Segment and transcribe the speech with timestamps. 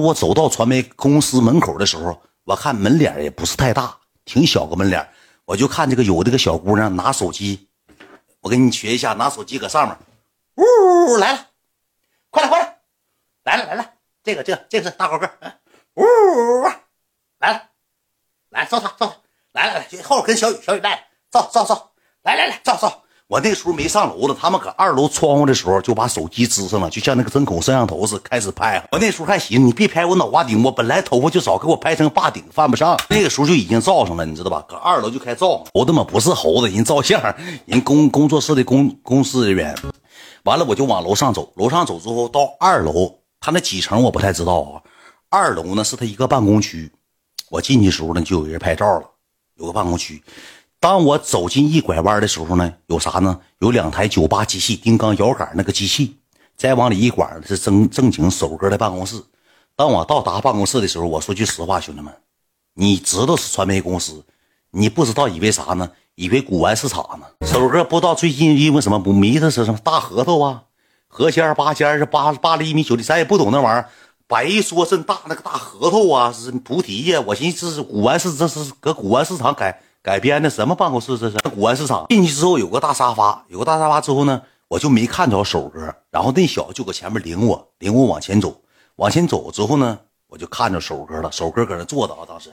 [0.00, 5.08] 我走到传媒公司门口的时候，我看门脸也不是太大，挺小个门脸，
[5.44, 7.68] 我就看这个有这个小姑娘拿手机，
[8.40, 9.96] 我给你学一下，拿手机搁上面，
[10.56, 11.46] 呜来了，
[12.30, 12.76] 快来快来，
[13.44, 13.92] 来了来了，
[14.24, 15.30] 这个这个这个是大高个，
[15.94, 16.04] 呜
[17.38, 17.62] 来了，
[18.48, 19.16] 来照他照他，
[19.52, 21.92] 来来来，后跟小雨小雨来照照照，
[22.22, 23.03] 来来来照照。
[23.26, 28.86] 我那时候没上楼呢，他们搁二楼窗户的时候就把手机支上了，就像那个针孔摄像头似，开始拍。
[28.92, 33.00] 我那时候还寻思，你别拍我脑瓜顶，我本来头发就少，给我拍成霸顶犯不上。
[33.08, 34.62] 那个时候就已经照上了，你知道吧？
[34.68, 35.64] 搁二楼就开照。
[35.72, 37.18] 猴子嘛不是猴子，人照相，
[37.64, 39.74] 人工工作室的公公司人员。
[40.42, 44.82] 完了我就往楼上走，楼上走之后到二楼，他那几层我不太知道啊。
[45.30, 46.92] 二楼呢是他一个办公区，
[47.48, 49.06] 我进去时候呢就有人拍照了，
[49.56, 50.22] 有个办公区。
[50.84, 53.40] 当我走进一拐弯的时候呢，有啥呢？
[53.60, 56.18] 有两台九八机器，丁钢摇杆那个机器。
[56.58, 59.16] 再往里一拐是正正经首哥的办公室。
[59.74, 62.12] 当我到达办公室的时候，我说句实话，兄弟们，
[62.74, 64.22] 你知道是传媒公司，
[64.72, 65.90] 你不知道以为啥呢？
[66.16, 67.46] 以为古玩市场呢。
[67.46, 70.64] 首哥不知道最近因为什么不迷的是什么大核桃啊，
[71.08, 73.88] 核尖八尖是八八厘米九厘，咱也不懂那玩意儿。
[74.26, 77.22] 白说这大那个大核桃啊，是菩提呀。
[77.28, 79.80] 我寻思这是古玩市，这是搁古玩市场改。
[80.04, 81.16] 改编的什么办公室？
[81.16, 82.04] 这是古玩市场。
[82.10, 85.80] 进去之后有个大沙发，有个大沙发之后呢，我就没看着手哥。
[86.10, 88.60] 然后那小子就搁前面领我，领我往前走。
[88.96, 91.32] 往前走之后呢，我就看着手哥了。
[91.32, 92.52] 手哥搁那坐着啊，当时。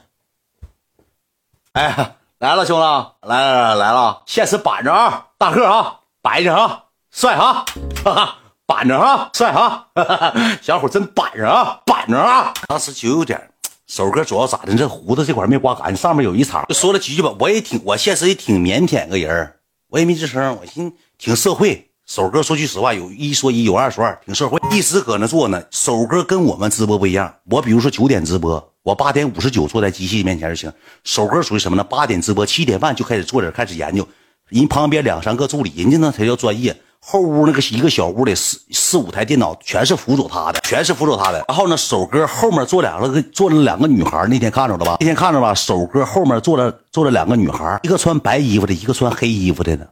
[1.72, 7.66] 哎，来了，兄弟，来来来来了，现实板着啊，大个啊，白着啊，帅啊，
[8.02, 12.54] 哈哈，板着啊，帅哈，哈哈，小伙真板着啊，板着啊。
[12.66, 13.51] 当时就有点。
[13.92, 14.74] 手哥主要咋的？
[14.74, 16.64] 这胡子这块没刮干净，上面有一茬。
[16.66, 19.52] 就说了几句吧，我也挺，我现实也挺腼腆个人
[19.90, 20.56] 我也没吱声。
[20.58, 21.90] 我寻挺社会。
[22.06, 24.58] 手哥说句实话，有一说一，有二说二，挺社会。
[24.70, 25.62] 一直搁那坐呢。
[25.70, 30.72] 手哥跟我们直播不一样，我比如说九点直播，我八点五十九坐在机器面前就行。
[31.04, 31.84] 手哥属于什么呢？
[31.84, 34.08] 八点直播，七点半就开始坐着开始研究。
[34.48, 36.74] 人旁边两三个助理，人家那才叫专业。
[37.04, 41.44] 后屋那个一个小屋里四四五台电脑，全是辅佐他的，全是辅佐他的。
[41.48, 44.24] 然后呢，手哥后面坐两个，坐了两个女孩。
[44.28, 44.96] 那天看着了吧？
[45.00, 45.52] 那天看着吧？
[45.52, 49.84] 手哥后面坐了坐了两个女孩，一个穿白衣服的，一个穿黑衣服的呢。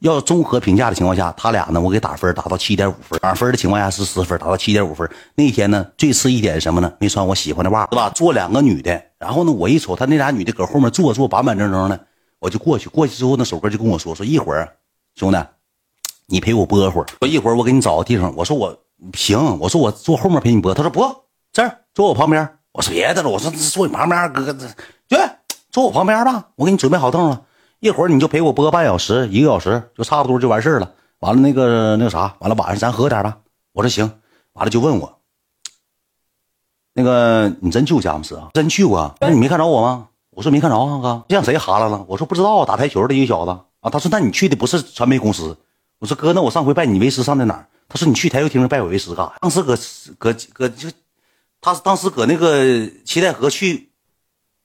[0.00, 3.20] 要综合评价的情况下，他俩呢，我给打分打到七点五分。
[3.22, 5.08] 满分的情况下是十分，打到七点五分。
[5.34, 6.90] 那天呢，最次一点什么呢？
[6.98, 8.08] 没穿我喜欢的袜，是吧？
[8.14, 8.90] 坐两个女的。
[9.18, 12.00] 然后呢，我一瞅他那俩女的搁后面坐坐板板正正的，
[12.38, 12.88] 我就过去。
[12.88, 14.76] 过去之后，那手哥就跟我说：“说一会儿，
[15.14, 15.38] 兄弟。”
[16.26, 18.34] 你陪我播会儿，说一会儿我给你找个地方。
[18.36, 18.76] 我说我
[19.14, 20.72] 行，我说我坐后面陪你播。
[20.72, 21.04] 他说不，
[21.52, 22.58] 这儿坐我旁边。
[22.72, 24.52] 我说别的了，我说坐你旁边，哥哥，
[25.08, 25.18] 对，
[25.70, 26.48] 坐我旁边吧。
[26.56, 27.42] 我给你准备好凳了，
[27.78, 30.92] 一会儿你就陪我播半小时，一个小时就差不多就完事了。
[31.20, 33.38] 完了那个那个啥，完了晚上咱喝点吧。
[33.72, 34.10] 我说行，
[34.54, 35.18] 完了就问我，
[36.94, 38.48] 那个你真去过佳木斯啊？
[38.54, 39.14] 真去过？
[39.20, 40.08] 那你没看着我吗？
[40.30, 42.04] 我说没看着啊，哥，像谁哈了了？
[42.08, 43.90] 我说不知道，打台球的一个小子啊。
[43.90, 45.56] 他说那你去的不是传媒公司？
[46.04, 47.66] 我说哥，那我上回拜你为师上在哪儿？
[47.88, 49.32] 他说你去台球厅拜我为师干啥？
[49.40, 49.74] 当时搁
[50.18, 50.90] 搁搁就，
[51.62, 53.88] 他当时搁那个七台河去，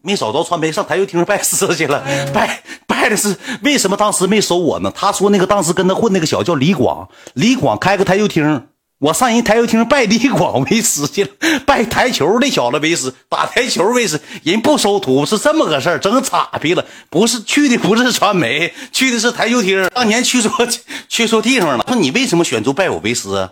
[0.03, 2.03] 没找着川杯，上台球厅拜师去了。
[2.33, 4.91] 拜拜的是为什么当时没收我呢？
[4.93, 8.67] 他说那个当时跟他混那个小叫李广，李广开个台球厅。
[8.99, 11.29] 我上人台球厅拜李广为师去了，
[11.65, 16.83] 拜台球那小子为师，打台球为师，人不收徒是这么个事儿，整岔劈了。
[17.09, 19.87] 不是去的不是传媒，去的是台球厅。
[19.95, 20.51] 当年去错
[21.07, 21.85] 去错地方了。
[21.87, 23.49] 说你为什么选择拜我为师？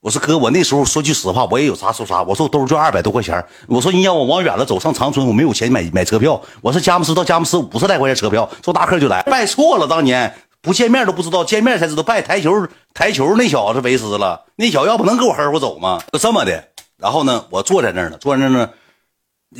[0.00, 2.22] 我说哥，我那时候说句实话，我也有啥说啥。
[2.22, 3.44] 我说我兜就二百多块钱。
[3.66, 6.40] 我说你让我往远了走，上长春，我没有钱买买车票。
[6.62, 9.22] 我说佳木斯到佳木斯五十来块钱车票，坐大客就来。
[9.24, 10.34] 拜错了，当年。
[10.60, 14.46] 不见面都不知道，见面才知道拜台球台球那小子为师了。
[14.56, 16.02] 那小子要不能给我合伙走吗？
[16.12, 16.68] 就这么的。
[16.96, 18.70] 然后呢，我坐在那儿呢，坐在那儿呢。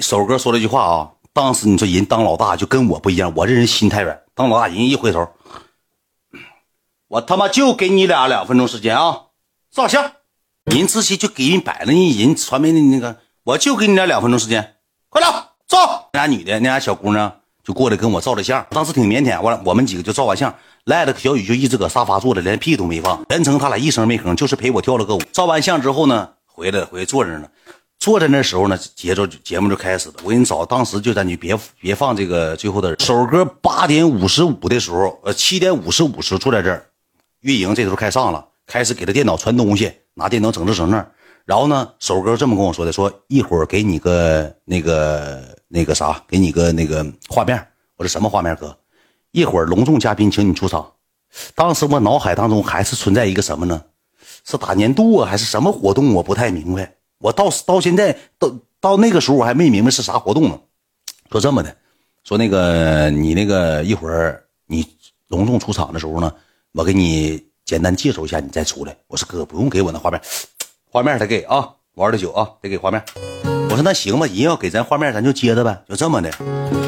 [0.01, 4.21] 首哥说了一句话啊，当时你说人当老大就跟我不一样，我这人心太软。
[4.35, 5.29] 当老大，人一回头，
[7.09, 9.27] 我他妈就给你俩两分钟时间啊，
[9.71, 10.13] 照相。
[10.65, 14.79] 人直接就给人摆了，人人传媒的那个，我就给你俩两分钟时间，
[15.09, 15.33] 快点
[15.69, 16.11] 照。
[16.13, 19.43] 那俩女的，那俩小姑娘就过来跟我照了相，当时挺腼腆。
[19.43, 20.55] 完了，我们几个就照完相。
[20.85, 23.21] 赖了，小雨就一直搁沙发坐着，连屁都没放。
[23.29, 25.21] 全程他俩一声没吭，就是陪我跳了个舞。
[25.33, 27.49] 照完相之后呢，回来回来坐着呢。
[27.99, 30.15] 坐在那时候呢，节奏节目就开始了。
[30.23, 33.45] 我给你找，当时就咱就别别放这个最后的首歌。
[33.45, 36.87] 八点五十五的时候，呃，七点五十五时坐在这儿，
[37.41, 41.05] 运营这时候开上了，开始给他电脑传东西，拿电脑整这整那。
[41.47, 47.57] 然后呢，首哥这么跟我说的，说一会儿给你个那个那个啥，给你个那个画面。
[47.97, 48.77] 我说什么画面，哥？
[49.31, 50.93] 一会儿隆重嘉宾请你出场，
[51.55, 53.81] 当时我脑海当中还是存在一个什么呢？
[54.45, 56.13] 是打年度啊，还是什么活动？
[56.15, 56.95] 我不太明白。
[57.19, 60.61] 我到到现在到到那个时候我还没明白是啥活动呢。
[61.31, 61.77] 说这么的，
[62.25, 64.85] 说那个你那个一会儿你
[65.29, 66.35] 隆重出场的时候呢，
[66.73, 68.97] 我给你简单介绍一下，你再出来。
[69.07, 70.21] 我说哥不用给我那画面，
[70.91, 73.03] 画面得给啊，玩的久啊，得给画面。
[73.69, 76.31] 我说那行吧，人要给咱画面，咱就接着呗，就这么的。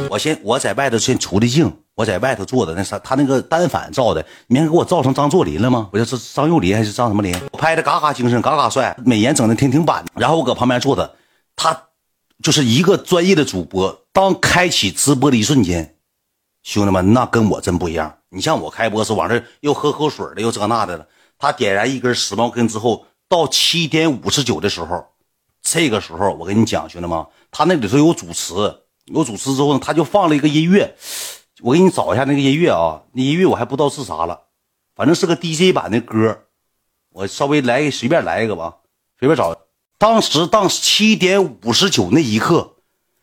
[0.09, 5.91] 我先我在外头先出的镜，我在外头坐的那啥，他那个单反照的，明天给我照成张作霖了吗？
[5.93, 7.39] 我就是张幼霖还是张什么霖？
[7.53, 10.05] 我拍的嘎嘎精神，嘎嘎帅，美颜整的挺挺板。
[10.15, 11.17] 然后我搁旁边坐着，
[11.57, 11.89] 他
[12.43, 14.05] 就是一个专业的主播。
[14.13, 15.97] 当开启直播的一瞬间，
[16.63, 18.15] 兄弟们，那跟我真不一样。
[18.31, 21.07] 你像我开播是往这又喝口水的，又这那的了。
[21.39, 25.07] 他点燃一根时髦根之后，到七点五十九的时候，
[25.63, 28.55] 这个时候我跟你讲，兄弟们，他那里头有主持，
[29.07, 30.97] 有主持之后呢，他就放了一个音乐。
[31.61, 34.41] 我给你找一下那个音乐啊，那音乐我还不知道是啥了，
[34.95, 36.45] 反正是个 DJ 版的歌。
[37.11, 38.77] 我稍微来随便来一个吧，
[39.19, 39.57] 随便找。
[39.99, 42.75] 当时当七点五十九那一刻。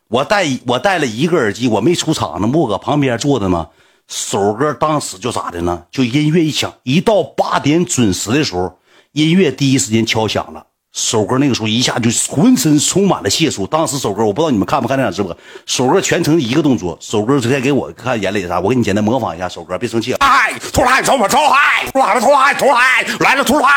[0.08, 3.68] 我戴我戴了一个耳机，我没出场呢，我搁旁边坐着呢。
[4.08, 5.88] 首歌当时就咋的呢？
[5.90, 8.78] 就音乐一响，一到八点准时的时候，
[9.16, 10.68] 音乐第一时间敲响了。
[10.96, 13.68] 首哥那个时候一下就浑身充满了解数。
[13.68, 16.98] 当时首哥我不知道你们看不看那场直播，首哥全程一个动作。
[17.02, 20.16] 首哥直接给我看眼里啥，我给你简单模仿一下首哥，别生气。
[20.22, 23.68] 嗨，出来，走吧，出来，出来，出来，出来，来了，出来。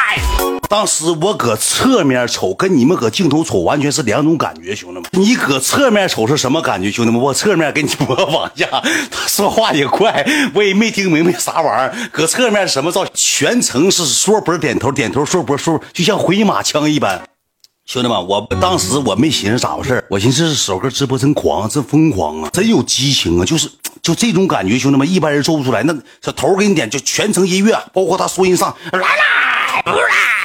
[0.69, 5.05] 当时我搁侧面瞅，跟你们搁镜头瞅完全是两种感觉，兄弟们。
[5.13, 7.21] 你搁侧面瞅是什么感觉，兄弟们？
[7.21, 8.69] 我侧面给你模仿一下，
[9.11, 10.25] 他说话也快，
[10.55, 11.97] 我也没听明白啥玩意儿。
[12.13, 13.13] 搁侧面什么造型？
[13.15, 17.08] 全程是说波点头，点头说波说，就像回马枪一般。
[17.85, 23.71] 兄弟们，我当时我没寻思咋回事我寻思是首歌直播真狂，真疯狂啊，真有激情啊，就是
[24.03, 25.83] 就这种感觉，兄弟们一般人做不出来。
[25.85, 29.83] 那小头给你点，就全程音乐，包括他说音上来啦，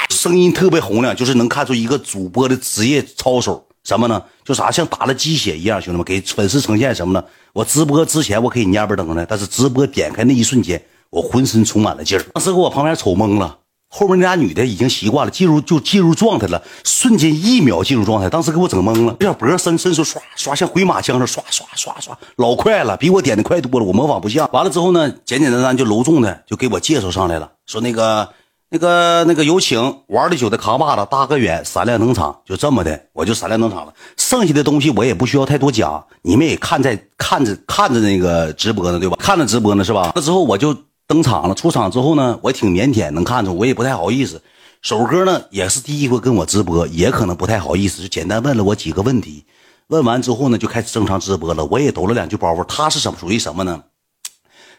[0.08, 3.66] 声音特别洪亮，就是能看出一个主播的职业操守。
[3.84, 4.22] 什么呢？
[4.42, 7.22] 就啥像打了鸡血一样，兄弟们给粉丝呈现什么呢？
[7.52, 12.24] 我直播之前我可以蔫巴登的，但是直播点开那一瞬间，我浑身充满了劲儿。
[12.32, 13.58] 当时给我旁边瞅懵了。
[13.96, 19.14] 后面那俩女的已经习惯了，进入就进入状态了，瞬间一秒进入状态，当时给我整懵了。
[19.20, 24.50] 这小脖伸伸出唰唰像回马枪似的，唰唰唰唰，老快了，比我点的快多了，我模仿不像。
[24.52, 28.28] 完了之后呢，简简单单就隆重的就给我介绍上来了，说那个
[28.70, 33.94] 那个那个有请玩的久的扛把子大哥远闪亮登场，就这么的，我就闪亮登场了。
[34.16, 39.16] 剩下的东西我也不需要太多讲，你们也看在看着看着那个直播呢，对吧？
[39.20, 40.10] 看着直播呢是吧？
[40.16, 40.76] 那之后我就。
[41.06, 44.40] 登场了，出场之后呢，我挺腼腆，能看出我也不太好意思。
[44.80, 49.44] 首哥呢也是第一回跟我直播，也可能不太好意思，就简单问了我几个问题。
[49.88, 51.64] 问完之后呢，就开始正常直播了。
[51.66, 52.64] 我也抖了两句包袱。
[52.64, 53.84] 他是什么属于什么呢？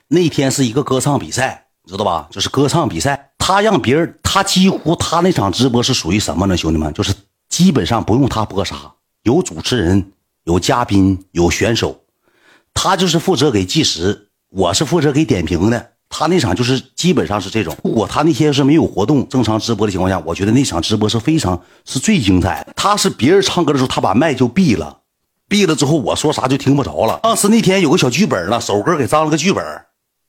[0.08, 2.28] 那天是一个歌唱比赛，知道吧？
[2.32, 3.32] 就是歌唱比赛。
[3.38, 6.58] 他让别人，他几乎他那场直播是属于什么呢？
[6.58, 7.14] 兄弟们，就是
[7.50, 10.12] 基本上不用他播啥，有主持人，
[10.46, 12.02] 有嘉宾，有选手，
[12.74, 15.92] 他就是负责给计时，我是负责给点评的。
[16.18, 17.76] 他那场就是基本上是这种。
[17.84, 22.66] 如果他那天是没有活动，正常直播的情况下，我觉得那场直播是非常是最精彩。
[22.74, 25.00] 他是别人唱歌的时候，他把麦就闭了，
[25.50, 27.20] 闭了之后我说啥就听不着了。
[27.22, 29.62] 当时那天有个小剧本了，首歌给张了个剧本。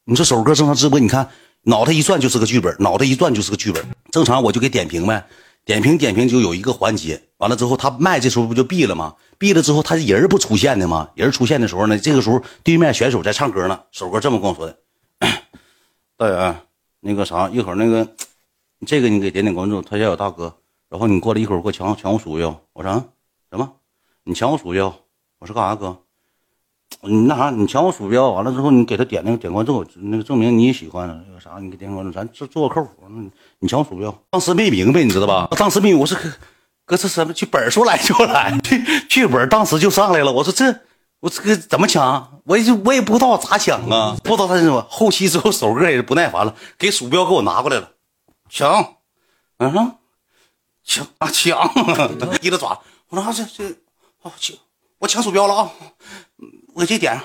[0.06, 1.28] 你说首歌正常直播，你看
[1.62, 3.80] 脑袋一转就是个剧本，脑袋一转就是个剧本。
[4.10, 5.24] 正常我就给点评呗，
[5.64, 9.14] 点评点评就有一个环节，完了之后他麦这时候不就闭了吗？
[9.38, 11.08] 闭了之后他人不出现的吗？
[11.14, 14.76] 人出现的时候呢，这个时候对面选手在唱歌呢，首歌这么跟我说的。
[16.18, 16.56] 大元，
[17.00, 18.08] 那个啥，一会儿那个，
[18.86, 20.54] 这个你给点点关注，他家有大哥。
[20.88, 22.58] 然后你过来一会儿给我抢抢我鼠标。
[22.72, 23.04] 我说啊
[23.50, 23.70] 什么？
[24.24, 24.94] 你抢我鼠标？
[25.38, 25.98] 我说干啥哥？
[27.02, 31.06] 你那啥，你抢我鼠标，完了之后你给他点那个点关注，那个证明你也喜欢。
[31.06, 32.92] 那个啥，你给点关注，咱做做个客服。
[33.58, 35.48] 你抢我鼠标，当时没明白，你知道吧？
[35.58, 36.14] 当时没，我是
[36.86, 38.58] 哥，这什么剧本说来就来，
[39.06, 40.32] 剧本当时就上来了。
[40.32, 40.80] 我说这。
[41.20, 42.40] 我这个怎么抢？
[42.44, 44.16] 我也我也不知道咋抢啊！
[44.22, 44.86] 不知道他是什么。
[44.88, 47.90] 后期之后，手哥也是不耐烦了，给鼠标给我拿过来了，
[48.48, 48.96] 抢，
[49.58, 49.92] 嗯哼，
[50.84, 51.58] 抢啊抢！
[52.42, 53.74] 一个爪，我说这这，
[54.22, 54.56] 哦抢，
[54.98, 55.70] 我抢鼠标了啊！
[56.74, 57.24] 我给这点上，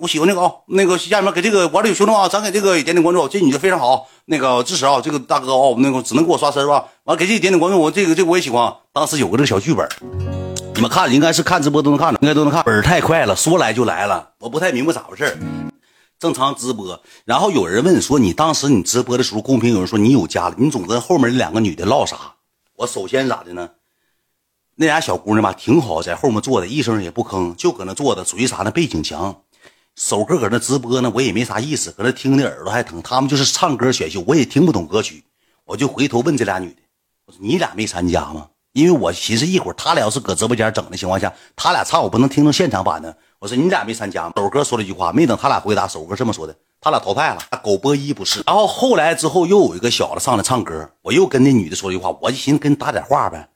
[0.00, 6.86] 我喜欢那个啊，那个下面给这个玩的有兄弟啊，咱给这个点点关注，这女的非常好，那个支持啊，这个大哥啊，那个只能给我刷身吧。
[7.04, 8.72] 完给这点点关注，我这个这个我也喜欢。
[8.92, 10.41] 当时有个这个小剧本。
[10.74, 12.64] 你们看，应该是看直播都能看着，应该都能看。
[12.64, 15.38] 本太快了，说来就来了，我不太明白咋回事
[16.18, 22.16] 正常直播，然后有人问说，你当时你直播的时候，公屏有人说你有家了，你总跟后面那两个女的唠啥？
[22.76, 23.68] 我首先咋的呢？
[24.76, 28.70] 那俩小姑娘吧，挺好，在后面坐的，一声也不吭，就搁那坐着，属于啥呢？
[28.70, 29.42] 背景墙。
[29.94, 33.02] 首哥搁那直播呢，我也没啥意思，搁那听的耳朵还疼。
[33.02, 35.22] 他们就是唱歌选秀，我也听不懂歌曲，
[35.66, 36.80] 我就回头问这俩女的，
[37.26, 38.48] 我说你俩没参加吗？
[38.72, 43.14] 因为我寻思一会儿他俩要是搁直播间整的情况下，他俩唱我不能听成现场版的。
[43.38, 44.32] 我说你俩没参加吗？
[44.36, 48.42] 首哥说了一句话，没等他俩回答，首哥这么说的：他俩淘汰了，狗波一不是。
[48.46, 53.48] 然后后来之后又有一个小子上来唱歌，我又跟那女的说了一句话，我就寻思跟打点话呗。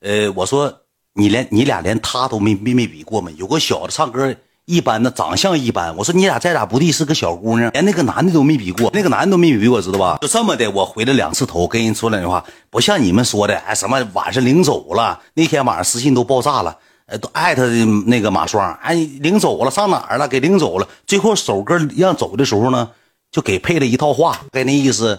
[0.00, 0.72] 呃，我说
[1.14, 3.30] 你连你俩连他都没没没比过吗？
[3.36, 4.34] 有个小子唱歌。
[4.66, 10.18] 一般的长相一般，我说你俩再咋不地是个小姑娘，连那个男的都没比过，那个男的都没比过，知道吧？
[10.20, 16.76] 就这么的，我回了两次头，跟人说两句话，不像你们说的，哎，什么晚上领走了，那天晚上私信都爆炸了，
[17.06, 17.66] 呃，都艾特
[18.06, 20.28] 那个马双，哎，领走了，上哪儿了？
[20.28, 20.86] 给领走了。
[21.04, 22.90] 最后首歌让走的时候呢，
[23.32, 25.18] 就给配了一套话，该那意思，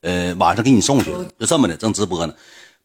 [0.00, 2.34] 呃，晚上给你送去，就这么的，正直播呢，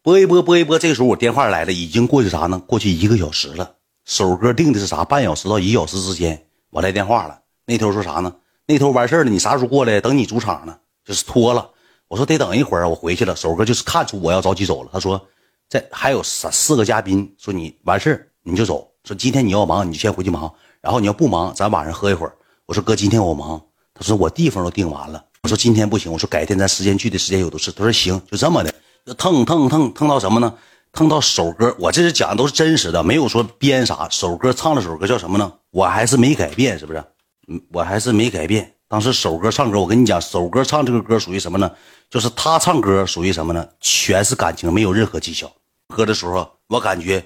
[0.02, 2.62] 播一播，播一播，这个时候我电话来了，已经过去啥呢？
[2.64, 3.72] 过去一个小时了。
[4.10, 5.04] 首歌定的是啥？
[5.04, 6.44] 半小时到一小时之间。
[6.70, 8.34] 我来电话了，那头说啥呢？
[8.66, 10.00] 那头完事儿了，你啥时候过来？
[10.00, 11.70] 等你主场呢，就是拖了。
[12.08, 13.36] 我说得等一会儿，我回去了。
[13.36, 14.90] 首哥就是看出我要着急走了。
[14.92, 15.24] 他说，
[15.68, 18.90] 在还有三四个嘉宾，说你完事儿你就走。
[19.04, 20.52] 说今天你要忙，你就先回去忙。
[20.80, 22.34] 然后你要不忙，咱晚上喝一会儿。
[22.66, 23.62] 我说哥，今天我忙。
[23.94, 25.24] 他说我地方都定完了。
[25.44, 26.12] 我说今天不行。
[26.12, 27.70] 我说改天咱时间聚的时间有的是。
[27.70, 28.74] 他说行，就这么的，
[29.16, 30.52] 腾腾腾腾到什么呢？
[30.92, 34.08] 碰到首歌，我这是讲的都是真实的，没有说编啥。
[34.10, 35.52] 首歌唱了首歌叫什么呢？
[35.70, 37.02] 我还是没改变，是不是？
[37.48, 38.74] 嗯，我还是没改变。
[38.88, 41.70] 当时首歌唱歌，我跟你讲，首歌唱这个歌属于什么呢？
[42.10, 43.66] 就是他唱歌属于什么呢？
[43.80, 45.50] 全是感情，没有任何技巧。
[45.94, 47.24] 歌的时候，我感觉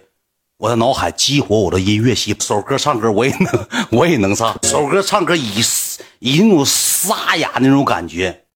[0.59, 2.37] 我的脑海激活我的音乐系。
[2.41, 4.55] 首歌唱歌我也能，我也能唱。
[4.63, 5.63] 首歌唱歌以
[6.19, 8.44] 以那种沙哑那种感觉。